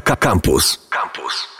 [0.00, 0.78] Campus.
[0.90, 1.57] Campus.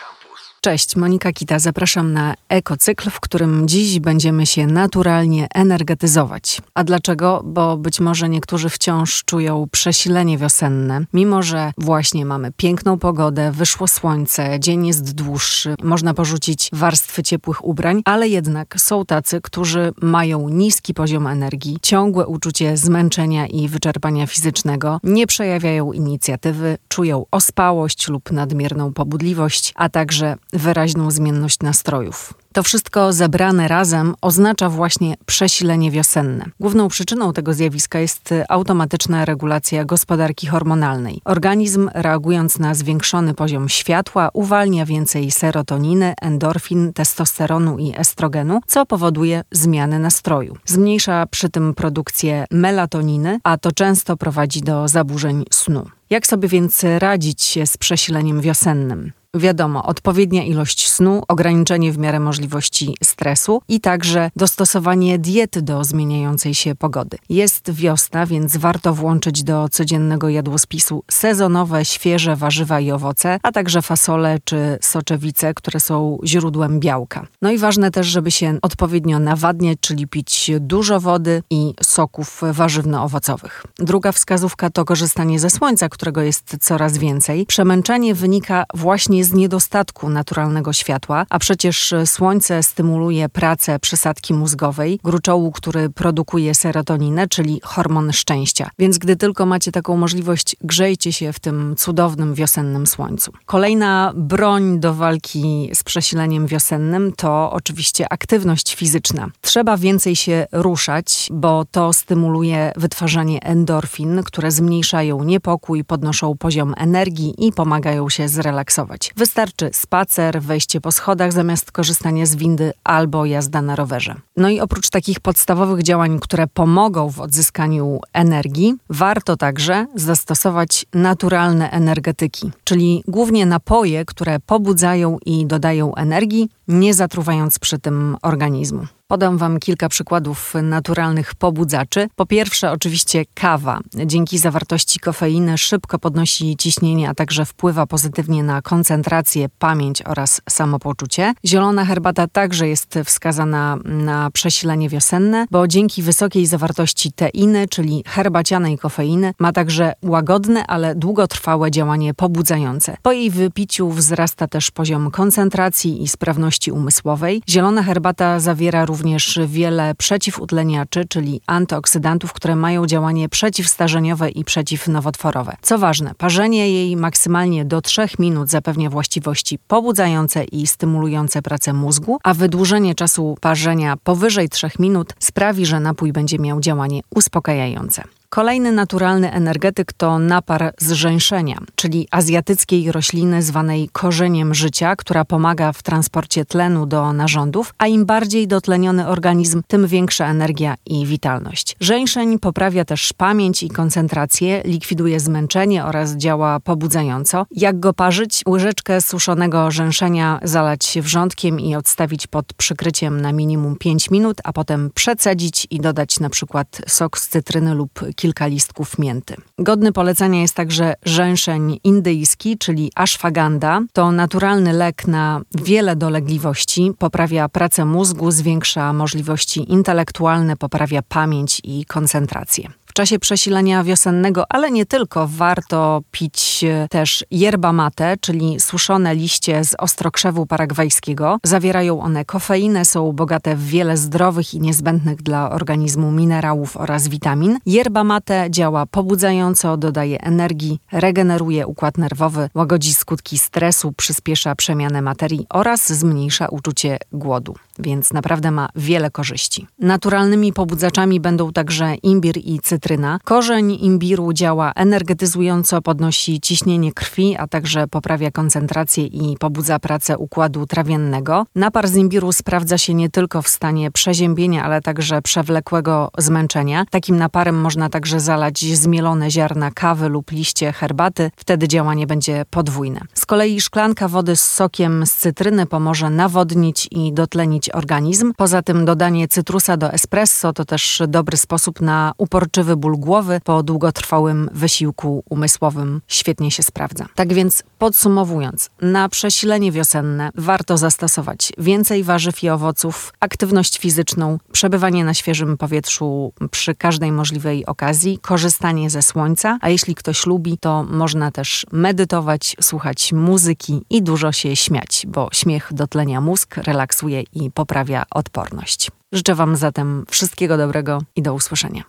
[0.60, 1.59] Cześć, Monika Kita.
[1.59, 6.60] Zapraszam na ekocykl, w którym dziś będziemy się naturalnie energetyzować.
[6.75, 7.42] A dlaczego?
[7.44, 13.89] Bo być może niektórzy wciąż czują przesilenie wiosenne, mimo że właśnie mamy piękną pogodę, wyszło
[13.89, 20.48] słońce, dzień jest dłuższy, można porzucić warstwy ciepłych ubrań, ale jednak są tacy, którzy mają
[20.48, 28.32] niski poziom energii, ciągłe uczucie zmęczenia i wyczerpania fizycznego, nie przejawiają inicjatywy, czują ospałość lub
[28.32, 32.34] nadmierną pobudliwość, a także wyraźną zmienność nastrojów.
[32.52, 36.44] To wszystko zebrane razem oznacza właśnie przesilenie wiosenne.
[36.60, 41.20] Główną przyczyną tego zjawiska jest automatyczna regulacja gospodarki hormonalnej.
[41.24, 49.42] Organizm, reagując na zwiększony poziom światła, uwalnia więcej serotoniny, endorfin, testosteronu i estrogenu, co powoduje
[49.52, 50.56] zmiany nastroju.
[50.64, 55.86] Zmniejsza przy tym produkcję melatoniny, a to często prowadzi do zaburzeń snu.
[56.10, 59.12] Jak sobie więc radzić z przesileniem wiosennym?
[59.38, 66.55] Wiadomo, odpowiednia ilość snu, ograniczenie w miarę możliwości stresu i także dostosowanie diety do zmieniającej
[66.55, 67.19] się pogody.
[67.28, 73.83] Jest wiosna, więc warto włączyć do codziennego jadłospisu sezonowe, świeże warzywa i owoce, a także
[73.83, 77.27] fasole czy soczewice, które są źródłem białka.
[77.42, 83.64] No i ważne też, żeby się odpowiednio nawadniać, czyli pić dużo wody i soków warzywno-owocowych.
[83.78, 87.47] Druga wskazówka to korzystanie ze słońca, którego jest coraz więcej.
[87.47, 95.52] Przemęczenie wynika właśnie z niedostatku naturalnego światła, a przecież słońce stymuluje pracę przysadki mózgowej, gruczołu,
[95.52, 98.70] który produkuje serotoninę, czyli hormon szczęścia.
[98.78, 103.32] Więc gdy tylko macie taką możliwość, grzejcie się w tym cudownym wiosennym słońcu.
[103.46, 109.26] Kolejna broń do walki z przesileniem wiosennym to oczywiście aktywność fizyczna.
[109.40, 117.34] Trzeba więcej się ruszać, bo to stymuluje wytwarzanie endorfin, które zmniejszają niepokój, podnoszą poziom energii
[117.46, 119.08] i pomagają się zrelaksować.
[119.17, 124.14] Wystarczy spacer, wejście po schodach zamiast korzystania z windy albo jazda na rowerze.
[124.37, 131.71] No i oprócz takich podstawowych działań, które pomogą w odzyskaniu energii, warto także zastosować naturalne
[131.71, 138.87] energetyki, czyli głównie napoje, które pobudzają i dodają energii, nie zatruwając przy tym organizmu.
[139.06, 142.09] Podam Wam kilka przykładów naturalnych pobudzaczy.
[142.17, 143.81] Po pierwsze, oczywiście kawa.
[144.06, 151.34] Dzięki zawartości kofeiny szybko podnosi ciśnienie, a także wpływa pozytywnie na koncentrację, pamięć oraz samopoczucie.
[151.45, 158.79] Zielona herbata także jest wskazana na przesilenie wiosenne, bo dzięki wysokiej zawartości teiny, czyli herbacianej
[158.79, 162.97] kofeiny, ma także łagodne, ale długotrwałe działanie pobudzające.
[163.03, 167.43] Po jej wypiciu wzrasta też poziom koncentracji i sprawności umysłowej.
[167.49, 175.57] Zielona herbata zawiera również wiele przeciwutleniaczy, czyli antyoksydantów, które mają działanie przeciwstarzeniowe i przeciwnowotworowe.
[175.63, 182.19] Co ważne, parzenie jej maksymalnie do 3 minut zapewnia właściwości pobudzające i stymulujące pracę mózgu,
[182.25, 188.18] a wydłużenie czasu parzenia powyżej 3 minut sprawi, że napój będzie miał działanie uspokajające.
[188.31, 195.72] Kolejny naturalny energetyk to napar z żeńszenia, czyli azjatyckiej rośliny zwanej korzeniem życia, która pomaga
[195.72, 201.77] w transporcie tlenu do narządów, a im bardziej dotleniony organizm, tym większa energia i witalność.
[201.81, 207.47] Żeńszeń poprawia też pamięć i koncentrację, likwiduje zmęczenie oraz działa pobudzająco.
[207.50, 208.43] Jak go parzyć?
[208.49, 214.91] Łyżeczkę suszonego żeńszenia zalać wrzątkiem i odstawić pod przykryciem na minimum 5 minut, a potem
[214.94, 219.37] przecedzić i dodać na przykład sok z cytryny lub kilka listków mięty.
[219.59, 223.81] Godny polecenia jest także rzęszeń indyjski, czyli ashwagandha.
[223.93, 231.84] To naturalny lek na wiele dolegliwości, poprawia pracę mózgu, zwiększa możliwości intelektualne, poprawia pamięć i
[231.84, 239.15] koncentrację czasie przesilenia wiosennego, ale nie tylko, warto pić e, też yerba mate, czyli suszone
[239.15, 241.39] liście z ostrokrzewu paragwajskiego.
[241.45, 247.59] Zawierają one kofeinę, są bogate w wiele zdrowych i niezbędnych dla organizmu minerałów oraz witamin.
[247.67, 255.47] Yerba mate działa pobudzająco, dodaje energii, regeneruje układ nerwowy, łagodzi skutki stresu, przyspiesza przemianę materii
[255.51, 259.67] oraz zmniejsza uczucie głodu, więc naprawdę ma wiele korzyści.
[259.79, 263.19] Naturalnymi pobudzaczami będą także imbir i cytryna.
[263.25, 270.67] Korzeń imbiru działa energetyzująco, podnosi ciśnienie krwi, a także poprawia koncentrację i pobudza pracę układu
[270.67, 271.47] trawiennego.
[271.55, 276.85] Napar z imbiru sprawdza się nie tylko w stanie przeziębienia, ale także przewlekłego zmęczenia.
[276.91, 283.01] Takim naparem można także zalać zmielone ziarna kawy lub liście herbaty, wtedy działanie będzie podwójne.
[283.15, 288.32] Z kolei szklanka wody z sokiem z cytryny pomoże nawodnić i dotlenić organizm.
[288.37, 293.62] Poza tym dodanie cytrusa do espresso to też dobry sposób na uporczywy ból głowy po
[293.62, 297.06] długotrwałym wysiłku umysłowym świetnie się sprawdza.
[297.15, 305.05] Tak więc Podsumowując, na przesilenie wiosenne warto zastosować więcej warzyw i owoców, aktywność fizyczną, przebywanie
[305.05, 310.83] na świeżym powietrzu przy każdej możliwej okazji, korzystanie ze słońca, a jeśli ktoś lubi, to
[310.83, 317.51] można też medytować, słuchać muzyki i dużo się śmiać, bo śmiech dotlenia mózg, relaksuje i
[317.51, 318.91] poprawia odporność.
[319.13, 321.83] Życzę Wam zatem wszystkiego dobrego i do usłyszenia.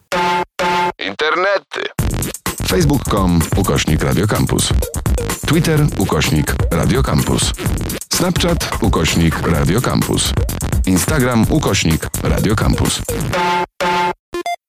[0.99, 1.81] Internety.
[2.69, 4.69] Facebook.com ukośnik Radiocampus.
[5.47, 7.53] Twitter ukośnik Radiocampus.
[8.13, 10.33] Snapchat ukośnik Radiocampus.
[10.85, 13.01] Instagram ukośnik Radiocampus.